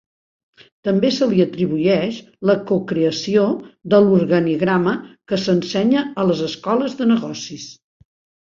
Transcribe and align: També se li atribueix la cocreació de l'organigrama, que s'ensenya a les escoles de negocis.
També 0.87 1.09
se 1.17 1.27
li 1.33 1.41
atribueix 1.45 2.17
la 2.51 2.55
cocreació 2.71 3.45
de 3.95 3.99
l'organigrama, 4.07 4.95
que 5.33 5.41
s'ensenya 5.45 6.03
a 6.23 6.27
les 6.31 6.43
escoles 6.51 7.01
de 7.03 7.13
negocis. 7.13 7.71